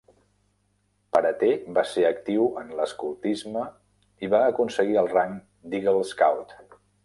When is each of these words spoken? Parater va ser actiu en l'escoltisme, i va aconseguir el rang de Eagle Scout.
Parater 1.17 1.49
va 1.75 1.83
ser 1.89 2.05
actiu 2.09 2.47
en 2.63 2.73
l'escoltisme, 2.81 3.67
i 4.27 4.33
va 4.35 4.43
aconseguir 4.55 5.01
el 5.03 5.15
rang 5.15 5.37
de 5.75 5.83
Eagle 5.83 6.11
Scout. 6.15 6.61